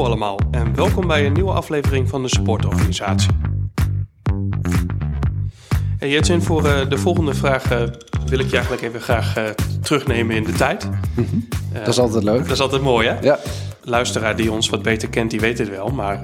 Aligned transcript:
Hallo 0.00 0.12
allemaal 0.14 0.40
en 0.50 0.74
welkom 0.74 1.06
bij 1.06 1.26
een 1.26 1.32
nieuwe 1.32 1.52
aflevering 1.52 2.08
van 2.08 2.22
de 2.22 2.28
Supportorganisatie. 2.28 3.30
Hey 5.98 6.08
Jetsin, 6.08 6.42
voor 6.42 6.64
uh, 6.64 6.88
de 6.88 6.98
volgende 6.98 7.34
vraag 7.34 7.72
uh, 7.72 7.82
wil 8.26 8.38
ik 8.38 8.46
je 8.46 8.52
eigenlijk 8.52 8.82
even 8.82 9.00
graag 9.00 9.38
uh, 9.38 9.48
terugnemen 9.82 10.36
in 10.36 10.44
de 10.44 10.52
tijd. 10.52 10.84
Mm 10.84 11.26
-hmm. 11.30 11.48
dat 11.72 11.88
is 11.88 11.98
altijd 11.98 12.24
leuk. 12.24 12.42
Dat 12.42 12.50
is 12.50 12.60
altijd 12.60 12.82
mooi, 12.82 13.08
hè? 13.08 13.20
Ja. 13.20 13.38
Luisteraar 13.82 14.36
die 14.36 14.52
ons 14.52 14.68
wat 14.68 14.82
beter 14.82 15.08
kent, 15.08 15.30
die 15.30 15.40
weet 15.40 15.58
het 15.58 15.68
wel. 15.68 15.88
Maar 15.88 16.22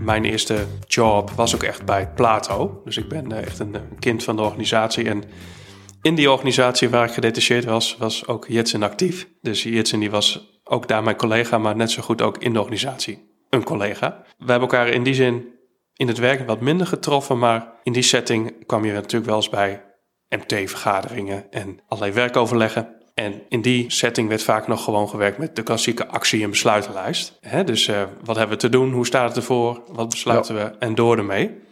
mijn 0.00 0.24
eerste 0.24 0.56
job 0.86 1.30
was 1.30 1.54
ook 1.54 1.62
echt 1.62 1.84
bij 1.84 2.08
Plato. 2.14 2.80
Dus 2.84 2.96
ik 2.96 3.08
ben 3.08 3.44
echt 3.44 3.58
een, 3.58 3.74
een 3.74 3.98
kind 3.98 4.24
van 4.24 4.36
de 4.36 4.42
organisatie. 4.42 5.08
En 5.08 5.24
in 6.02 6.14
die 6.14 6.30
organisatie 6.30 6.88
waar 6.88 7.06
ik 7.06 7.14
gedetacheerd 7.14 7.64
was, 7.64 7.96
was 7.98 8.26
ook 8.26 8.46
Jetsen 8.48 8.82
actief. 8.82 9.28
Dus 9.40 9.62
Jetsen 9.62 10.00
die 10.00 10.10
was 10.10 10.53
ook 10.64 10.88
daar 10.88 11.02
mijn 11.02 11.16
collega, 11.16 11.58
maar 11.58 11.76
net 11.76 11.90
zo 11.90 12.02
goed 12.02 12.22
ook 12.22 12.38
in 12.38 12.52
de 12.52 12.58
organisatie 12.58 13.32
een 13.50 13.64
collega. 13.64 14.22
We 14.38 14.50
hebben 14.50 14.68
elkaar 14.68 14.88
in 14.88 15.02
die 15.02 15.14
zin 15.14 15.52
in 15.96 16.08
het 16.08 16.18
werk 16.18 16.46
wat 16.46 16.60
minder 16.60 16.86
getroffen, 16.86 17.38
maar 17.38 17.72
in 17.82 17.92
die 17.92 18.02
setting 18.02 18.66
kwam 18.66 18.84
je 18.84 18.92
natuurlijk 18.92 19.26
wel 19.26 19.36
eens 19.36 19.48
bij 19.48 19.84
MT-vergaderingen 20.28 21.50
en 21.50 21.80
allerlei 21.88 22.14
werkoverleggen. 22.14 22.88
En 23.14 23.42
in 23.48 23.62
die 23.62 23.90
setting 23.90 24.28
werd 24.28 24.42
vaak 24.42 24.66
nog 24.66 24.84
gewoon 24.84 25.08
gewerkt 25.08 25.38
met 25.38 25.56
de 25.56 25.62
klassieke 25.62 26.06
actie- 26.06 26.42
en 26.42 26.50
besluitenlijst. 26.50 27.38
dus 27.64 27.88
uh, 27.88 28.02
wat 28.24 28.36
hebben 28.36 28.56
we 28.56 28.62
te 28.62 28.68
doen? 28.68 28.92
Hoe 28.92 29.06
staat 29.06 29.28
het 29.28 29.36
ervoor? 29.36 29.82
Wat 29.92 30.08
besluiten 30.08 30.54
we? 30.54 30.62
En 30.78 30.94
door 30.94 31.18
ermee. 31.18 31.62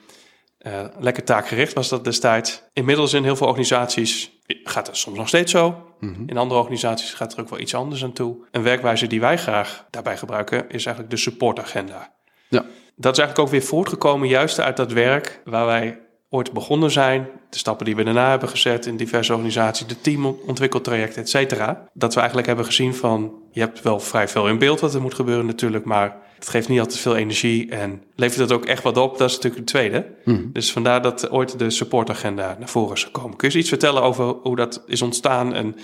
Uh, 0.67 0.85
lekker 0.99 1.25
taakgericht 1.25 1.73
was 1.73 1.89
dat 1.89 2.05
destijds. 2.05 2.63
Inmiddels 2.73 3.13
in 3.13 3.25
heel 3.25 3.37
veel 3.37 3.47
organisaties 3.47 4.32
gaat 4.65 4.87
het 4.87 4.97
soms 4.97 5.17
nog 5.17 5.29
steeds 5.29 5.53
zo. 5.53 5.85
Mm 6.01 6.15
-hmm. 6.15 6.29
In 6.29 6.39
andere 6.39 6.61
organisaties 6.61 7.15
gaat 7.15 7.33
er 7.33 7.41
ook 7.41 7.49
wel 7.49 7.59
iets 7.59 7.75
anders 7.75 8.05
aan 8.05 8.13
toe. 8.13 8.37
Een 8.51 8.63
werkwijze 8.63 9.07
die 9.07 9.21
wij 9.21 9.39
graag 9.39 9.87
daarbij 9.91 10.17
gebruiken 10.17 10.59
is 10.69 10.87
eigenlijk 10.87 11.11
de 11.11 11.17
supportagenda. 11.17 12.13
Ja. 12.49 12.65
Dat 12.97 13.13
is 13.13 13.19
eigenlijk 13.19 13.39
ook 13.39 13.49
weer 13.49 13.69
voortgekomen 13.69 14.29
juist 14.29 14.61
uit 14.61 14.77
dat 14.77 14.93
werk 14.93 15.41
waar 15.45 15.67
wij 15.67 16.01
ooit 16.31 16.53
begonnen 16.53 16.91
zijn. 16.91 17.29
De 17.51 17.59
stappen 17.59 17.87
die 17.87 17.97
we 17.97 18.05
daarna 18.05 18.31
hebben 18.31 18.49
gezet 18.49 18.87
in 18.87 18.97
diverse 18.97 19.33
organisaties, 19.33 19.87
de 19.87 20.01
teamontwikkeltrajecten, 20.01 21.23
et 21.23 21.29
cetera. 21.29 21.89
Dat 21.93 22.11
we 22.11 22.19
eigenlijk 22.19 22.49
hebben 22.49 22.67
gezien 22.67 22.95
van, 22.95 23.33
je 23.51 23.61
hebt 23.61 23.83
wel 23.83 24.01
vrij 24.01 24.29
veel 24.29 24.49
in 24.49 24.59
beeld 24.59 24.81
wat 24.81 24.95
er 24.95 25.01
moet 25.01 25.15
gebeuren 25.15 25.47
natuurlijk, 25.47 25.85
maar 25.85 26.17
het 26.43 26.51
geeft 26.51 26.69
niet 26.69 26.81
altijd 26.81 26.99
veel 26.99 27.17
energie 27.17 27.71
en 27.71 28.03
levert 28.15 28.41
het 28.41 28.53
ook 28.53 28.65
echt 28.65 28.83
wat 28.83 28.97
op. 28.97 29.19
Dat 29.19 29.29
is 29.29 29.35
natuurlijk 29.35 29.61
het 29.61 29.67
tweede. 29.67 30.15
Mm. 30.25 30.51
Dus 30.53 30.73
vandaar 30.73 31.03
dat 31.03 31.31
ooit 31.31 31.59
de 31.59 31.71
supportagenda 31.71 32.57
naar 32.59 32.69
voren 32.69 32.95
is 32.95 33.05
gekomen. 33.05 33.37
Kun 33.37 33.51
je 33.53 33.59
iets 33.59 33.69
vertellen 33.69 34.03
over 34.03 34.25
hoe 34.25 34.57
dat 34.57 34.83
is 34.87 35.03
ontstaan 35.03 35.55
en 35.55 35.77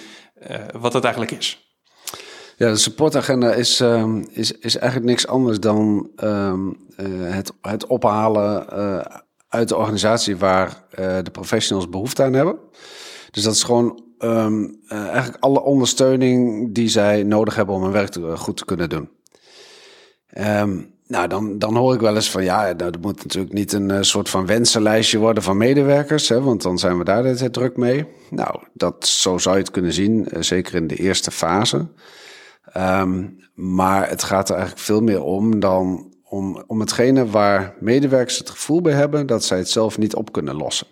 uh, 0.51 0.57
wat 0.81 0.93
het 0.93 1.05
eigenlijk 1.05 1.33
is? 1.33 1.77
Ja, 2.57 2.71
de 2.71 2.77
supportagenda 2.77 3.53
is, 3.53 3.81
um, 3.81 4.29
is, 4.31 4.53
is 4.53 4.77
eigenlijk 4.77 5.11
niks 5.11 5.27
anders 5.27 5.61
dan 5.61 6.11
um, 6.17 6.77
uh, 6.97 7.33
het, 7.35 7.53
het 7.61 7.87
ophalen 7.87 8.67
uh, 8.73 9.05
uit 9.49 9.69
de 9.69 9.77
organisatie 9.77 10.37
waar 10.37 10.85
de 11.23 11.31
professionals 11.33 11.89
behoefte 11.89 12.23
aan 12.23 12.33
hebben. 12.33 12.59
Dus 13.31 13.43
dat 13.43 13.55
is 13.55 13.63
gewoon 13.63 14.03
um, 14.19 14.81
eigenlijk 14.89 15.43
alle 15.43 15.63
ondersteuning 15.63 16.69
die 16.75 16.89
zij 16.89 17.23
nodig 17.23 17.55
hebben 17.55 17.75
om 17.75 17.83
hun 17.83 17.93
werk 17.93 18.09
te, 18.09 18.37
goed 18.37 18.57
te 18.57 18.65
kunnen 18.65 18.89
doen. 18.89 19.17
Um, 20.37 20.97
nou, 21.07 21.29
dan, 21.29 21.59
dan 21.59 21.77
hoor 21.77 21.95
ik 21.95 22.01
wel 22.01 22.15
eens 22.15 22.31
van 22.31 22.45
ja, 22.45 22.75
dat 22.75 23.01
moet 23.01 23.23
natuurlijk 23.23 23.53
niet 23.53 23.73
een 23.73 23.89
uh, 23.89 23.99
soort 24.01 24.29
van 24.29 24.47
wensenlijstje 24.47 25.19
worden 25.19 25.43
van 25.43 25.57
medewerkers, 25.57 26.29
hè, 26.29 26.41
want 26.41 26.63
dan 26.63 26.79
zijn 26.79 26.99
we 26.99 27.05
daar 27.05 27.23
de 27.23 27.51
druk 27.51 27.77
mee. 27.77 28.07
Nou, 28.31 28.63
dat, 28.73 29.07
zo 29.07 29.39
zou 29.39 29.57
je 29.57 29.63
het 29.63 29.71
kunnen 29.71 29.93
zien, 29.93 30.29
uh, 30.33 30.43
zeker 30.43 30.75
in 30.75 30.87
de 30.87 30.97
eerste 30.97 31.31
fase. 31.31 31.89
Um, 32.77 33.37
maar 33.55 34.09
het 34.09 34.23
gaat 34.23 34.49
er 34.49 34.55
eigenlijk 34.55 34.85
veel 34.85 35.01
meer 35.01 35.23
om 35.23 35.61
dan 35.61 36.13
om, 36.25 36.65
om 36.67 36.81
hetgene 36.81 37.27
waar 37.27 37.75
medewerkers 37.81 38.39
het 38.39 38.51
gevoel 38.51 38.81
bij 38.81 38.93
hebben 38.93 39.27
dat 39.27 39.45
zij 39.45 39.59
het 39.59 39.71
zelf 39.71 39.99
niet 39.99 40.15
op 40.15 40.33
kunnen 40.33 40.57
lossen. 40.57 40.87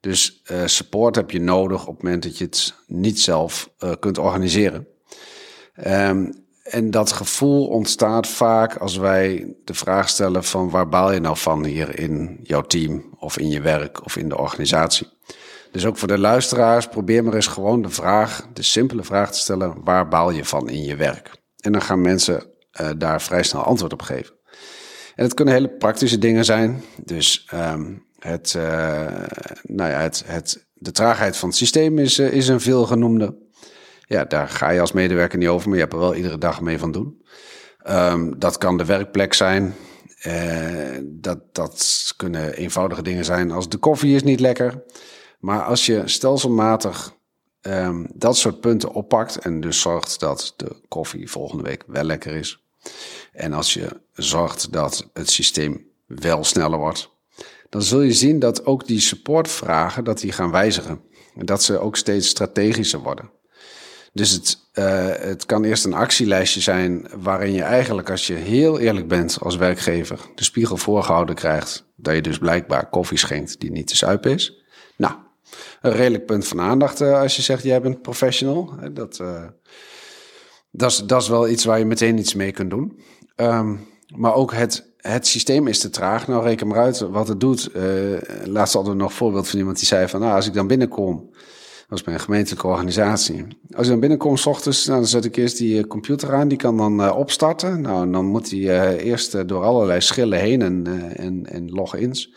Dus 0.00 0.42
uh, 0.52 0.66
support 0.66 1.16
heb 1.16 1.30
je 1.30 1.40
nodig 1.40 1.86
op 1.86 1.94
het 1.94 2.02
moment 2.02 2.22
dat 2.22 2.38
je 2.38 2.44
het 2.44 2.74
niet 2.86 3.20
zelf 3.20 3.70
kunt 3.98 4.18
organiseren. 4.18 4.86
Um, 5.86 6.46
en 6.70 6.90
dat 6.90 7.12
gevoel 7.12 7.66
ontstaat 7.66 8.28
vaak 8.28 8.76
als 8.76 8.96
wij 8.96 9.54
de 9.64 9.74
vraag 9.74 10.08
stellen 10.08 10.44
van 10.44 10.70
waar 10.70 10.88
baal 10.88 11.12
je 11.12 11.20
nou 11.20 11.36
van 11.36 11.64
hier 11.64 11.98
in 11.98 12.38
jouw 12.42 12.62
team 12.62 13.04
of 13.18 13.38
in 13.38 13.48
je 13.48 13.60
werk 13.60 14.04
of 14.04 14.16
in 14.16 14.28
de 14.28 14.38
organisatie. 14.38 15.08
Dus 15.72 15.86
ook 15.86 15.96
voor 15.96 16.08
de 16.08 16.18
luisteraars, 16.18 16.86
probeer 16.86 17.24
maar 17.24 17.34
eens 17.34 17.46
gewoon 17.46 17.82
de 17.82 17.90
vraag, 17.90 18.46
de 18.52 18.62
simpele 18.62 19.04
vraag 19.04 19.32
te 19.32 19.38
stellen, 19.38 19.74
waar 19.84 20.08
baal 20.08 20.30
je 20.30 20.44
van 20.44 20.68
in 20.68 20.82
je 20.82 20.96
werk? 20.96 21.30
En 21.60 21.72
dan 21.72 21.82
gaan 21.82 22.00
mensen 22.00 22.46
uh, 22.80 22.90
daar 22.96 23.22
vrij 23.22 23.42
snel 23.42 23.62
antwoord 23.62 23.92
op 23.92 24.02
geven. 24.02 24.34
En 25.14 25.24
het 25.24 25.34
kunnen 25.34 25.54
hele 25.54 25.76
praktische 25.76 26.18
dingen 26.18 26.44
zijn. 26.44 26.82
Dus 27.04 27.48
um, 27.54 28.06
het, 28.18 28.54
uh, 28.56 28.62
nou 29.62 29.90
ja, 29.90 30.00
het, 30.00 30.22
het, 30.26 30.66
de 30.74 30.92
traagheid 30.92 31.36
van 31.36 31.48
het 31.48 31.58
systeem 31.58 31.98
is, 31.98 32.18
uh, 32.18 32.32
is 32.32 32.48
een 32.48 32.60
veelgenoemde. 32.60 33.47
Ja, 34.08 34.24
daar 34.24 34.48
ga 34.48 34.70
je 34.70 34.80
als 34.80 34.92
medewerker 34.92 35.38
niet 35.38 35.48
over, 35.48 35.68
maar 35.68 35.76
je 35.76 35.82
hebt 35.82 35.94
er 35.94 36.00
wel 36.00 36.14
iedere 36.14 36.38
dag 36.38 36.60
mee 36.60 36.78
van 36.78 36.92
doen. 36.92 37.22
Um, 37.88 38.38
dat 38.38 38.58
kan 38.58 38.76
de 38.76 38.84
werkplek 38.84 39.34
zijn. 39.34 39.74
Uh, 40.26 40.98
dat, 41.02 41.38
dat 41.52 42.12
kunnen 42.16 42.54
eenvoudige 42.54 43.02
dingen 43.02 43.24
zijn 43.24 43.50
als 43.50 43.68
de 43.68 43.76
koffie 43.76 44.14
is 44.14 44.22
niet 44.22 44.40
lekker. 44.40 44.82
Maar 45.38 45.62
als 45.62 45.86
je 45.86 46.02
stelselmatig 46.04 47.12
um, 47.62 48.06
dat 48.14 48.36
soort 48.36 48.60
punten 48.60 48.92
oppakt 48.92 49.38
en 49.38 49.60
dus 49.60 49.80
zorgt 49.80 50.20
dat 50.20 50.54
de 50.56 50.80
koffie 50.88 51.30
volgende 51.30 51.62
week 51.62 51.84
wel 51.86 52.04
lekker 52.04 52.34
is. 52.34 52.64
En 53.32 53.52
als 53.52 53.74
je 53.74 54.00
zorgt 54.12 54.72
dat 54.72 55.10
het 55.12 55.30
systeem 55.30 55.86
wel 56.06 56.44
sneller 56.44 56.78
wordt, 56.78 57.10
dan 57.68 57.82
zul 57.82 58.00
je 58.00 58.12
zien 58.12 58.38
dat 58.38 58.66
ook 58.66 58.86
die 58.86 59.00
supportvragen 59.00 60.04
dat 60.04 60.20
die 60.20 60.32
gaan 60.32 60.50
wijzigen. 60.50 61.00
En 61.36 61.46
dat 61.46 61.62
ze 61.62 61.78
ook 61.78 61.96
steeds 61.96 62.28
strategischer 62.28 63.00
worden. 63.00 63.30
Dus 64.18 64.30
het, 64.30 64.58
uh, 64.74 65.06
het 65.28 65.46
kan 65.46 65.64
eerst 65.64 65.84
een 65.84 65.94
actielijstje 65.94 66.60
zijn 66.60 67.06
waarin 67.16 67.52
je 67.52 67.62
eigenlijk, 67.62 68.10
als 68.10 68.26
je 68.26 68.34
heel 68.34 68.78
eerlijk 68.78 69.08
bent 69.08 69.38
als 69.40 69.56
werkgever, 69.56 70.20
de 70.34 70.44
spiegel 70.44 70.76
voorgehouden 70.76 71.34
krijgt 71.34 71.84
dat 71.96 72.14
je 72.14 72.22
dus 72.22 72.38
blijkbaar 72.38 72.88
koffie 72.88 73.18
schenkt 73.18 73.60
die 73.60 73.70
niet 73.70 73.86
te 73.86 73.96
zuipen 73.96 74.32
is. 74.32 74.64
Nou, 74.96 75.14
een 75.80 75.92
redelijk 75.92 76.26
punt 76.26 76.46
van 76.48 76.60
aandacht 76.60 77.00
uh, 77.00 77.20
als 77.20 77.36
je 77.36 77.42
zegt 77.42 77.62
jij 77.62 77.80
bent 77.80 78.02
professional. 78.02 78.74
Dat, 78.92 79.18
uh, 79.22 79.44
dat, 80.70 80.90
is, 80.90 80.96
dat 80.96 81.22
is 81.22 81.28
wel 81.28 81.48
iets 81.48 81.64
waar 81.64 81.78
je 81.78 81.84
meteen 81.84 82.18
iets 82.18 82.34
mee 82.34 82.52
kunt 82.52 82.70
doen. 82.70 83.00
Um, 83.36 83.86
maar 84.16 84.34
ook 84.34 84.52
het, 84.52 84.92
het 84.96 85.26
systeem 85.26 85.66
is 85.66 85.78
te 85.78 85.90
traag. 85.90 86.26
Nou, 86.26 86.42
reken 86.44 86.66
maar 86.66 86.78
uit 86.78 86.98
wat 86.98 87.28
het 87.28 87.40
doet. 87.40 87.70
laatst 88.44 88.74
hadden 88.74 88.92
we 88.92 88.98
nog 88.98 89.10
een 89.10 89.16
voorbeeld 89.16 89.48
van 89.48 89.58
iemand 89.58 89.76
die 89.76 89.86
zei 89.86 90.08
van, 90.08 90.20
nou, 90.20 90.34
als 90.34 90.46
ik 90.46 90.54
dan 90.54 90.66
binnenkom 90.66 91.30
is 91.96 92.02
bij 92.02 92.14
een 92.14 92.20
gemeentelijke 92.20 92.66
organisatie. 92.66 93.46
Als 93.74 93.84
je 93.84 93.90
dan 93.90 94.00
binnenkomt 94.00 94.40
s 94.40 94.46
ochtends, 94.46 94.86
nou, 94.86 94.98
dan 94.98 95.08
zet 95.08 95.24
ik 95.24 95.36
eerst 95.36 95.58
die 95.58 95.86
computer 95.86 96.34
aan. 96.34 96.48
Die 96.48 96.58
kan 96.58 96.76
dan 96.76 97.00
uh, 97.00 97.16
opstarten. 97.16 97.80
Nou, 97.80 98.10
dan 98.10 98.24
moet 98.24 98.50
hij 98.50 98.58
uh, 98.58 99.04
eerst 99.04 99.48
door 99.48 99.62
allerlei 99.62 100.00
schillen 100.00 100.38
heen 100.38 100.62
en, 100.62 100.86
en, 101.16 101.46
en 101.46 101.70
logins. 101.70 102.34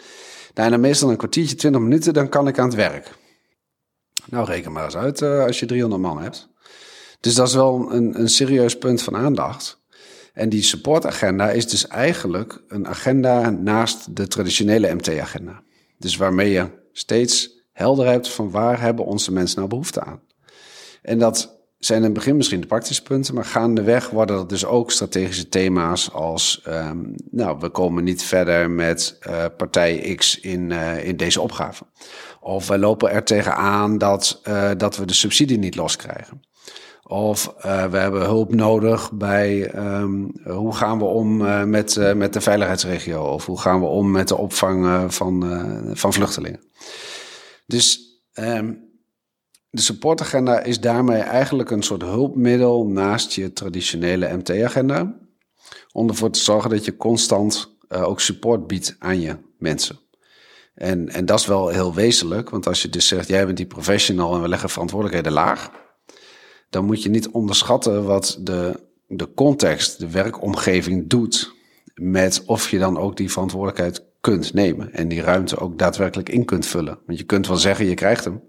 Nou, 0.54 0.72
en 0.72 0.80
meestal 0.80 1.10
een 1.10 1.18
kwartiertje, 1.18 1.56
twintig 1.56 1.82
minuten, 1.82 2.14
dan 2.14 2.30
kan 2.30 2.48
ik 2.48 2.60
aan 2.60 2.66
het 2.66 2.76
werk. 2.76 3.12
Nou, 4.26 4.46
reken 4.46 4.72
maar 4.72 4.84
eens 4.84 4.96
uit 4.96 5.22
als 5.22 5.60
je 5.60 5.66
300 5.66 6.02
man 6.02 6.22
hebt. 6.22 6.50
Dus 7.20 7.36
dat 7.36 7.48
is 7.48 7.54
wel 7.54 7.92
een, 7.92 8.20
een 8.20 8.30
serieus 8.30 8.78
punt 8.78 9.02
van 9.02 9.16
aandacht. 9.16 9.82
En 10.34 10.50
die 10.50 10.64
supportagenda 10.64 11.50
is 11.50 11.68
dus 11.68 11.88
eigenlijk 11.88 12.64
een 12.68 12.88
agenda 12.88 13.50
naast 13.50 14.16
de 14.16 14.28
traditionele 14.28 14.94
MT-agenda. 14.94 15.64
Dus 15.98 16.18
waarmee 16.18 16.52
je 16.52 16.68
steeds 16.92 17.61
helder 17.81 18.08
hebt 18.08 18.30
van 18.30 18.52
waar 18.52 18.81
hebben 18.81 19.06
onze 19.06 19.31
mensen 19.31 19.58
nou 19.58 19.69
behoefte 19.69 20.02
aan. 20.02 20.22
En 21.02 21.19
dat 21.19 21.59
zijn 21.78 21.97
in 21.97 22.03
het 22.03 22.14
begin 22.14 22.35
misschien 22.35 22.61
de 22.61 22.67
praktische 22.67 23.03
punten, 23.03 23.34
maar 23.34 23.46
gaandeweg 23.46 24.09
worden 24.09 24.35
dat 24.35 24.50
dus 24.50 24.66
ook 24.66 24.91
strategische 24.91 25.50
thema's 25.50 26.11
als, 26.11 26.64
um, 26.67 27.16
nou, 27.32 27.58
we 27.59 27.70
komen 27.70 28.03
niet 28.03 28.23
verder 28.23 28.70
met 28.70 29.20
uh, 29.28 29.46
partij 29.58 30.16
X 30.16 30.40
in, 30.40 30.70
uh, 30.70 31.08
in 31.08 31.17
deze 31.17 31.41
opgave. 31.41 31.84
Of 32.40 32.67
we 32.67 32.78
lopen 32.78 33.11
er 33.11 33.23
tegenaan 33.23 33.97
dat, 33.97 34.41
uh, 34.47 34.70
dat 34.78 34.97
we 34.97 35.06
de 35.06 35.14
subsidie 35.14 35.58
niet 35.58 35.76
loskrijgen. 35.76 36.41
Of 37.03 37.53
we 37.61 37.97
hebben 37.97 38.22
hulp 38.22 38.53
nodig 38.53 39.11
bij 39.11 39.76
um, 39.76 40.32
hoe 40.44 40.76
gaan 40.76 40.97
we 40.97 41.03
om 41.03 41.38
met, 41.70 42.16
met 42.16 42.34
de 42.34 42.41
veiligheidsregio? 42.41 43.23
Of 43.23 43.46
hoe 43.46 43.59
gaan 43.59 43.79
we 43.79 43.85
om 43.85 44.11
met 44.11 44.28
de 44.28 44.38
opvang 44.38 45.14
van, 45.14 45.44
van 45.94 46.14
vluchtelingen? 46.14 46.59
Dus 47.72 48.00
um, 48.34 48.90
de 49.70 49.82
supportagenda 49.82 50.59
is 50.59 50.79
daarmee 50.79 51.22
eigenlijk 51.22 51.72
een 51.72 51.84
soort 51.84 52.02
hulpmiddel 52.02 52.88
naast 52.88 53.32
je 53.32 53.53
traditionele 53.53 54.34
MT-agenda. 54.34 55.20
Om 55.91 56.09
ervoor 56.09 56.32
te 56.32 56.40
zorgen 56.40 56.70
dat 56.70 56.85
je 56.85 56.97
constant 56.97 57.78
uh, 57.90 58.03
ook 58.03 58.20
support 58.20 58.68
biedt 58.68 58.96
aan 59.00 59.20
je 59.20 59.38
mensen. 59.58 60.00
En, 60.76 61.09
en 61.09 61.26
dat 61.26 61.40
is 61.40 61.46
wel 61.46 61.68
heel 61.68 61.94
wezenlijk, 61.94 62.50
want 62.50 62.68
als 62.68 62.82
je 62.82 62.90
dus 62.90 63.08
zegt, 63.08 63.28
jij 63.28 63.46
bent 63.46 63.58
die 63.58 63.66
professional 63.66 64.35
en 64.35 64.41
we 64.41 64.47
leggen 64.47 64.70
verantwoordelijkheden 64.70 65.34
laag, 65.34 65.72
dan 66.70 66.85
moet 66.85 67.03
je 67.03 67.09
niet 67.09 67.29
onderschatten 67.29 68.03
wat 68.03 68.38
de 68.41 68.90
de 69.18 69.34
context, 69.34 70.00
de 70.00 70.09
werkomgeving 70.09 71.09
doet 71.09 71.53
met 71.94 72.44
of 72.46 72.70
je 72.70 72.79
dan 72.79 72.97
ook 72.97 73.18
die 73.18 73.32
verantwoordelijkheid 73.32 74.03
kunt 74.22 74.53
nemen 74.53 74.94
en 74.94 75.08
die 75.08 75.22
ruimte 75.22 75.58
ook 75.58 75.78
daadwerkelijk 75.78 76.29
in 76.29 76.46
kunt 76.46 76.66
vullen. 76.66 77.00
Want 77.06 77.18
je 77.20 77.26
kunt 77.26 77.47
wel 77.47 77.58
zeggen, 77.58 77.85
je 77.85 77.94
krijgt 77.94 78.23
hem. 78.23 78.41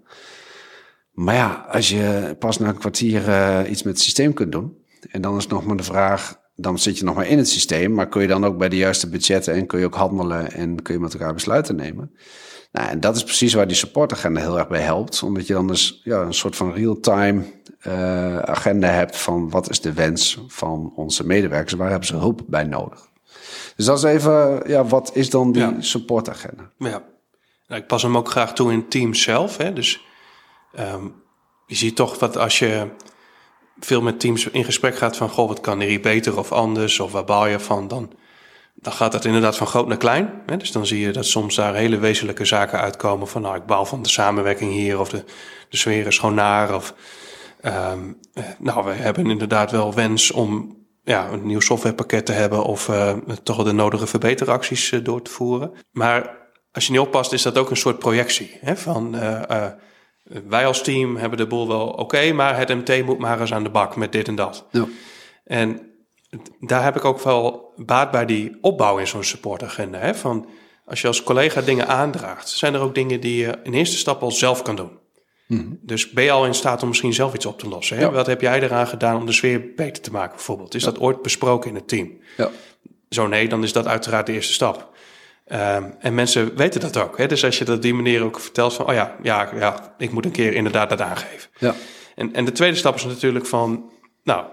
Maar 1.11 1.35
ja, 1.35 1.65
als 1.71 1.89
je 1.89 2.35
pas 2.39 2.59
na 2.59 2.67
een 2.67 2.77
kwartier 2.77 3.27
uh, 3.27 3.59
iets 3.69 3.83
met 3.83 3.93
het 3.93 4.01
systeem 4.01 4.33
kunt 4.33 4.51
doen, 4.51 4.77
en 5.11 5.21
dan 5.21 5.37
is 5.37 5.47
nog 5.47 5.65
maar 5.65 5.77
de 5.77 5.83
vraag, 5.83 6.41
dan 6.55 6.79
zit 6.79 6.97
je 6.97 7.03
nog 7.03 7.15
maar 7.15 7.27
in 7.27 7.37
het 7.37 7.49
systeem, 7.49 7.93
maar 7.93 8.09
kun 8.09 8.21
je 8.21 8.27
dan 8.27 8.45
ook 8.45 8.57
bij 8.57 8.69
de 8.69 8.77
juiste 8.77 9.09
budgetten 9.09 9.53
en 9.53 9.67
kun 9.67 9.79
je 9.79 9.85
ook 9.85 9.95
handelen 9.95 10.51
en 10.51 10.81
kun 10.81 10.93
je 10.93 10.99
met 10.99 11.13
elkaar 11.13 11.33
besluiten 11.33 11.75
nemen. 11.75 12.11
Nou, 12.71 12.89
en 12.89 12.99
dat 12.99 13.15
is 13.15 13.23
precies 13.23 13.53
waar 13.53 13.67
die 13.67 13.75
supportagenda 13.75 14.41
heel 14.41 14.57
erg 14.57 14.67
bij 14.67 14.81
helpt. 14.81 15.23
Omdat 15.23 15.47
je 15.47 15.53
dan 15.53 15.67
dus 15.67 16.01
ja, 16.03 16.21
een 16.21 16.33
soort 16.33 16.55
van 16.55 16.73
real-time 16.73 17.43
uh, 17.87 18.37
agenda 18.37 18.87
hebt 18.87 19.17
van 19.17 19.49
wat 19.49 19.69
is 19.69 19.81
de 19.81 19.93
wens 19.93 20.43
van 20.47 20.93
onze 20.95 21.25
medewerkers, 21.25 21.73
waar 21.73 21.89
hebben 21.89 22.07
ze 22.07 22.15
hulp 22.15 22.41
bij 22.47 22.63
nodig. 22.63 23.11
Dus 23.75 23.85
dat 23.85 23.97
is 23.97 24.03
even, 24.03 24.63
ja, 24.67 24.85
wat 24.85 25.11
is 25.13 25.29
dan 25.29 25.51
die 25.51 25.61
ja. 25.61 25.75
supportagenda? 25.79 26.71
Ja, 26.77 27.03
nou, 27.67 27.81
ik 27.81 27.87
pas 27.87 28.01
hem 28.01 28.17
ook 28.17 28.29
graag 28.29 28.53
toe 28.53 28.71
in 28.71 28.87
teams 28.87 29.21
zelf. 29.21 29.57
Hè? 29.57 29.73
Dus 29.73 30.05
um, 30.79 31.15
je 31.67 31.75
ziet 31.75 31.95
toch 31.95 32.19
wat 32.19 32.37
als 32.37 32.59
je 32.59 32.87
veel 33.79 34.01
met 34.01 34.19
teams 34.19 34.47
in 34.47 34.63
gesprek 34.63 34.95
gaat 34.95 35.17
van, 35.17 35.29
goh, 35.29 35.47
wat 35.47 35.61
kan 35.61 35.79
hier 35.79 36.01
beter 36.01 36.37
of 36.37 36.51
anders, 36.51 36.99
of 36.99 37.11
waar 37.11 37.25
baal 37.25 37.47
je 37.47 37.59
van, 37.59 37.87
dan 37.87 38.13
dan 38.75 38.93
gaat 38.93 39.11
dat 39.11 39.25
inderdaad 39.25 39.57
van 39.57 39.67
groot 39.67 39.87
naar 39.87 39.97
klein. 39.97 40.41
Hè? 40.45 40.57
Dus 40.57 40.71
dan 40.71 40.85
zie 40.85 40.99
je 40.99 41.11
dat 41.11 41.25
soms 41.25 41.55
daar 41.55 41.75
hele 41.75 41.97
wezenlijke 41.97 42.45
zaken 42.45 42.79
uitkomen 42.79 43.27
van, 43.27 43.41
nou, 43.41 43.55
ik 43.55 43.65
baal 43.65 43.85
van 43.85 44.01
de 44.01 44.09
samenwerking 44.09 44.71
hier, 44.71 44.99
of 44.99 45.09
de, 45.09 45.23
de 45.69 45.77
sfeer 45.77 46.07
is 46.07 46.17
gewoon 46.17 46.35
naar, 46.35 46.75
of 46.75 46.93
um, 47.65 48.19
nou, 48.59 48.85
we 48.85 48.91
hebben 48.91 49.29
inderdaad 49.29 49.71
wel 49.71 49.93
wens 49.93 50.31
om 50.31 50.77
ja, 51.03 51.29
een 51.29 51.45
nieuw 51.45 51.59
softwarepakket 51.59 52.25
te 52.25 52.31
hebben 52.31 52.63
of 52.63 52.87
uh, 52.87 53.13
toch 53.43 53.63
de 53.63 53.71
nodige 53.71 54.07
verbeteracties 54.07 54.91
uh, 54.91 55.03
door 55.03 55.21
te 55.21 55.31
voeren. 55.31 55.71
Maar 55.91 56.37
als 56.71 56.85
je 56.85 56.91
niet 56.91 57.01
oppast, 57.01 57.33
is 57.33 57.41
dat 57.41 57.57
ook 57.57 57.69
een 57.69 57.77
soort 57.77 57.99
projectie. 57.99 58.57
Hè? 58.59 58.77
Van 58.77 59.15
uh, 59.15 59.65
wij 60.47 60.65
als 60.65 60.83
team 60.83 61.15
hebben 61.15 61.37
de 61.37 61.47
boel 61.47 61.67
wel 61.67 61.87
oké, 61.87 62.31
maar 62.31 62.57
het 62.57 62.69
MT 62.69 63.05
moet 63.05 63.17
maar 63.17 63.41
eens 63.41 63.53
aan 63.53 63.63
de 63.63 63.69
bak 63.69 63.95
met 63.95 64.11
dit 64.11 64.27
en 64.27 64.35
dat. 64.35 64.65
Ja. 64.71 64.87
En 65.43 65.91
daar 66.59 66.83
heb 66.83 66.95
ik 66.95 67.05
ook 67.05 67.19
wel 67.19 67.73
baat 67.75 68.11
bij 68.11 68.25
die 68.25 68.57
opbouw 68.61 68.97
in 68.97 69.07
zo'n 69.07 69.23
supportagenda. 69.23 69.99
Hè? 69.99 70.15
Van 70.15 70.47
als 70.85 71.01
je 71.01 71.07
als 71.07 71.23
collega 71.23 71.61
dingen 71.61 71.87
aandraagt, 71.87 72.49
zijn 72.49 72.73
er 72.73 72.81
ook 72.81 72.95
dingen 72.95 73.21
die 73.21 73.37
je 73.37 73.59
in 73.63 73.73
eerste 73.73 73.97
stap 73.97 74.21
al 74.21 74.31
zelf 74.31 74.61
kan 74.61 74.75
doen. 74.75 74.99
Mhm. 75.47 75.73
Dus 75.81 76.09
ben 76.09 76.23
je 76.23 76.31
al 76.31 76.45
in 76.45 76.53
staat 76.53 76.81
om 76.81 76.87
misschien 76.87 77.13
zelf 77.13 77.33
iets 77.33 77.45
op 77.45 77.59
te 77.59 77.67
lossen? 77.67 77.97
Hè? 77.97 78.11
Wat 78.11 78.27
heb 78.27 78.41
jij 78.41 78.61
eraan 78.61 78.87
gedaan 78.87 79.17
om 79.17 79.25
de 79.25 79.31
sfeer 79.31 79.73
beter 79.75 80.03
te 80.03 80.11
maken, 80.11 80.35
bijvoorbeeld? 80.35 80.75
Is 80.75 80.83
dat 80.83 80.99
ooit 80.99 81.21
besproken 81.21 81.69
in 81.69 81.75
het 81.75 81.87
team? 81.87 82.11
Ja. 82.37 82.49
Zo 83.09 83.27
nee, 83.27 83.47
dan 83.49 83.63
is 83.63 83.73
dat 83.73 83.87
uiteraard 83.87 84.25
de 84.25 84.33
eerste 84.33 84.53
stap. 84.53 84.91
Um, 85.47 85.95
en 85.99 86.13
mensen 86.13 86.55
weten 86.55 86.81
dat 86.81 86.97
ook. 86.97 87.17
Hè? 87.17 87.27
Dus 87.27 87.45
als 87.45 87.57
je 87.57 87.65
dat 87.65 87.75
op 87.75 87.81
die 87.81 87.93
manier 87.93 88.23
ook 88.23 88.39
vertelt 88.39 88.73
van... 88.73 88.87
oh 88.87 88.93
ja, 88.93 89.15
ja, 89.23 89.49
ja, 89.55 89.95
ik 89.97 90.11
moet 90.11 90.25
een 90.25 90.31
keer 90.31 90.53
inderdaad 90.53 90.89
dat 90.89 91.01
aangeven. 91.01 91.49
Ja. 91.57 91.75
En, 92.15 92.33
en 92.33 92.45
de 92.45 92.51
tweede 92.51 92.77
stap 92.77 92.95
is 92.95 93.05
natuurlijk 93.05 93.45
van... 93.45 93.91
nou, 94.23 94.45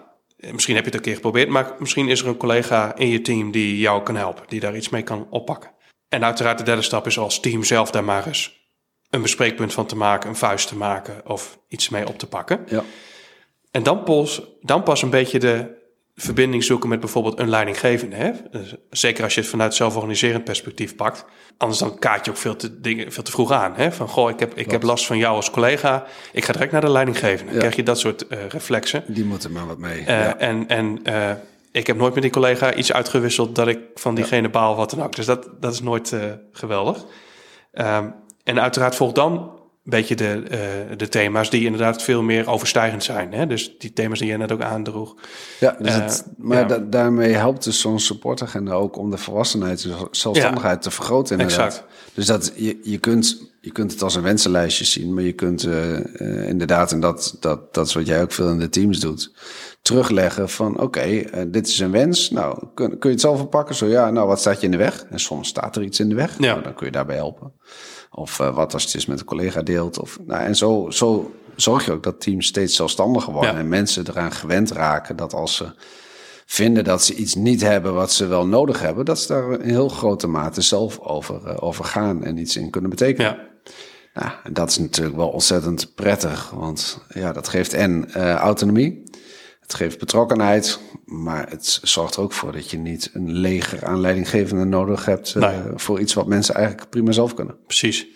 Misschien 0.53 0.75
heb 0.75 0.85
je 0.85 0.91
het 0.91 0.99
een 0.99 1.05
keer 1.05 1.15
geprobeerd, 1.15 1.49
maar 1.49 1.75
misschien 1.79 2.09
is 2.09 2.21
er 2.21 2.27
een 2.27 2.37
collega 2.37 2.97
in 2.97 3.09
je 3.09 3.21
team 3.21 3.51
die 3.51 3.79
jou 3.79 4.03
kan 4.03 4.17
helpen, 4.17 4.45
die 4.49 4.61
daar 4.61 4.77
iets 4.77 4.89
mee 4.89 5.03
kan 5.03 5.27
oppakken. 5.31 5.71
En 6.09 6.25
uiteraard 6.25 6.59
de 6.59 6.65
derde 6.65 6.83
stap 6.83 7.07
is 7.07 7.19
als 7.19 7.41
team 7.41 7.65
zelf 7.65 7.91
daar 7.91 8.05
maar 8.05 8.27
eens 8.27 8.60
een 9.11 9.23
bespreekpunt 9.23 9.73
van 9.73 9.87
te 9.87 9.97
maken, 9.97 10.29
een 10.29 10.37
vuist 10.37 10.69
te 10.69 10.77
maken 10.77 11.21
of 11.27 11.59
iets 11.69 11.89
mee 11.89 12.09
op 12.09 12.19
te 12.19 12.27
pakken. 12.27 12.61
Ja. 12.67 12.83
En 13.71 13.83
dan 13.83 14.03
pas, 14.03 14.43
dan 14.61 14.83
pas 14.83 15.03
een 15.03 15.11
beetje 15.11 15.39
de 15.39 15.79
verbinding 16.15 16.65
zoeken 16.65 16.89
met 16.89 17.01
bijvoorbeeld 17.01 17.39
een 17.39 17.49
leidinggevende. 17.49 18.17
Hè? 18.17 18.31
Dus 18.51 18.75
zeker 18.91 19.25
als 19.25 19.35
je 19.35 19.41
het 19.41 19.51
vanuit 19.51 19.75
zelforganiserend 19.75 20.45
perspectief 20.45 20.97
pakt. 20.97 21.25
Anders 21.57 21.79
dan 21.79 21.99
kaart 21.99 22.25
je 22.25 22.31
ook 22.31 22.37
veel 22.37 22.57
te, 22.57 22.81
dingen, 22.81 23.13
veel 23.13 23.23
te 23.23 23.31
vroeg 23.31 23.53
aan. 23.53 23.75
Hè? 23.75 23.93
Van, 23.93 24.09
goh, 24.09 24.31
ik 24.31 24.41
heb, 24.41 24.55
ik 24.55 24.71
heb 24.71 24.83
last 24.83 25.07
van 25.07 25.19
jou 25.19 25.37
als 25.37 25.51
collega. 25.51 26.07
Ik 26.33 26.45
ga 26.45 26.53
direct 26.53 26.73
naar 26.73 26.81
de 26.81 26.91
leidinggevende. 26.91 27.51
Dan 27.51 27.61
krijg 27.61 27.77
je 27.77 27.83
dat 27.83 27.99
soort 27.99 28.25
uh, 28.29 28.47
reflexen. 28.47 29.05
Die 29.07 29.25
moeten 29.25 29.53
maar 29.53 29.67
wat 29.67 29.79
mee. 29.79 30.01
Uh, 30.01 30.07
ja. 30.07 30.39
En, 30.39 30.69
en 30.69 31.01
uh, 31.05 31.31
ik 31.73 31.87
heb 31.87 31.97
nooit 31.97 32.15
met 32.15 32.23
die 32.23 32.33
collega 32.33 32.75
iets 32.75 32.93
uitgewisseld... 32.93 33.55
dat 33.55 33.69
ik 33.69 33.79
van 33.95 34.15
diegene 34.15 34.49
baal 34.49 34.77
wat 34.77 34.91
dan 34.91 35.03
ook. 35.03 35.17
Dus 35.17 35.27
dat, 35.27 35.49
dat 35.61 35.73
is 35.73 35.81
nooit 35.81 36.17
geweldig. 36.53 37.05
Um, 37.73 38.15
en 38.45 38.61
uiteraard 38.61 38.95
volgt 38.95 39.15
dan 39.15 39.59
beetje 39.91 40.17
de, 40.17 40.43
uh, 40.91 40.97
de 40.97 41.09
thema's 41.09 41.51
die 41.51 41.65
inderdaad 41.65 42.03
veel 42.03 42.23
meer 42.23 42.49
overstijgend 42.49 43.05
zijn. 43.05 43.33
Hè? 43.33 43.47
Dus 43.47 43.79
die 43.79 43.93
thema's 43.93 44.19
die 44.19 44.29
jij 44.29 44.37
net 44.37 44.53
ook 44.53 44.63
aandroeg. 44.63 45.15
Ja, 45.61 45.77
dus 45.79 45.95
het, 45.95 46.25
uh, 46.27 46.45
maar 46.45 46.69
ja. 46.69 46.79
daarmee 46.79 47.33
helpt 47.33 47.65
dus 47.65 47.81
zo'n 47.81 48.01
supportagenda 48.01 48.73
ook 48.73 48.97
om 48.97 49.11
de 49.11 49.19
volwassenheid, 49.19 49.83
de 49.83 50.09
zelfstandigheid 50.11 50.77
ja. 50.77 50.81
te 50.81 50.91
vergroten. 50.91 51.39
Inderdaad. 51.39 51.67
Exact. 51.67 51.87
Dus 52.15 52.27
dat 52.27 52.53
je, 52.57 52.79
je, 52.83 52.99
kunt, 52.99 53.51
je 53.61 53.73
kunt 53.73 53.93
het 53.93 54.03
als 54.03 54.15
een 54.15 54.23
wensenlijstje 54.23 54.85
zien, 54.85 55.15
maar 55.15 55.23
je 55.23 55.33
kunt 55.33 55.63
uh, 55.65 56.49
inderdaad, 56.49 56.93
en 56.93 57.01
dat, 57.01 57.37
dat, 57.41 57.75
dat 57.75 57.87
is 57.87 57.95
wat 57.95 58.07
jij 58.07 58.23
ook 58.23 58.33
veel 58.33 58.49
in 58.49 58.59
de 58.59 58.69
teams 58.69 59.01
doet, 59.01 59.33
terugleggen 59.83 60.49
van 60.49 60.73
oké, 60.73 60.83
okay, 60.83 61.51
dit 61.51 61.69
is 61.69 61.79
een 61.79 61.91
wens. 61.91 62.31
Nou, 62.31 62.67
kun, 62.75 62.89
kun 62.89 63.09
je 63.09 63.15
het 63.15 63.21
zelf 63.21 63.39
verpakken? 63.39 63.75
Zo 63.75 63.87
ja, 63.87 64.11
nou, 64.11 64.27
wat 64.27 64.41
staat 64.41 64.61
je 64.61 64.65
in 64.65 64.71
de 64.71 64.77
weg? 64.77 65.05
En 65.11 65.21
soms 65.21 65.49
staat 65.49 65.77
er 65.77 65.83
iets 65.83 66.01
in 66.01 66.09
de 66.09 66.15
weg. 66.15 66.39
Ja. 66.39 66.51
Nou, 66.53 66.63
dan 66.63 66.75
kun 66.75 66.87
je 66.87 66.93
daarbij 66.93 67.17
helpen. 67.17 67.53
Of 68.11 68.39
uh, 68.39 68.55
wat 68.55 68.75
als 68.75 68.85
het 68.85 68.95
is 68.95 69.07
met 69.07 69.21
een 69.21 69.27
collega 69.27 69.63
deelt. 69.63 69.99
Of, 69.99 70.19
nou, 70.27 70.43
en 70.43 70.57
zo, 70.57 70.91
zo 70.91 71.35
zorg 71.57 71.85
je 71.85 71.93
ook 71.93 72.03
dat 72.03 72.21
teams 72.21 72.47
steeds 72.47 72.77
zelfstandiger 72.77 73.33
worden. 73.33 73.53
Ja. 73.53 73.59
En 73.59 73.69
mensen 73.69 74.09
eraan 74.09 74.33
gewend 74.33 74.71
raken 74.71 75.17
dat 75.17 75.33
als 75.33 75.57
ze 75.57 75.73
vinden 76.47 76.85
dat 76.85 77.05
ze 77.05 77.15
iets 77.15 77.35
niet 77.35 77.61
hebben 77.61 77.95
wat 77.95 78.13
ze 78.13 78.27
wel 78.27 78.47
nodig 78.47 78.81
hebben, 78.81 79.05
dat 79.05 79.19
ze 79.19 79.27
daar 79.27 79.61
in 79.61 79.69
heel 79.69 79.89
grote 79.89 80.27
mate 80.27 80.61
zelf 80.61 80.99
over, 80.99 81.41
uh, 81.47 81.57
over 81.61 81.85
gaan 81.85 82.25
en 82.25 82.39
iets 82.39 82.57
in 82.57 82.71
kunnen 82.71 82.91
betekenen. 82.91 83.31
Ja. 83.31 83.49
Nou, 84.15 84.33
en 84.43 84.53
dat 84.53 84.71
is 84.71 84.79
natuurlijk 84.79 85.17
wel 85.17 85.29
ontzettend 85.29 85.95
prettig, 85.95 86.51
want 86.51 87.05
ja, 87.09 87.33
dat 87.33 87.49
geeft 87.49 87.73
en 87.73 88.05
uh, 88.17 88.35
autonomie. 88.35 89.03
Het 89.71 89.79
geeft 89.79 89.99
betrokkenheid, 89.99 90.81
maar 91.05 91.49
het 91.49 91.81
zorgt 91.83 92.17
er 92.17 92.23
ook 92.23 92.33
voor 92.33 92.53
dat 92.53 92.71
je 92.71 92.79
niet 92.79 93.11
een 93.13 93.33
leger 93.33 93.85
aan 93.85 94.01
leidinggevenden 94.01 94.69
nodig 94.69 95.05
hebt 95.05 95.35
uh, 95.37 95.43
nee. 95.43 95.61
voor 95.75 96.01
iets 96.01 96.15
wat 96.15 96.27
mensen 96.27 96.55
eigenlijk 96.55 96.91
prima 96.91 97.13
zelf 97.13 97.35
kunnen. 97.35 97.57
Precies. 97.67 98.07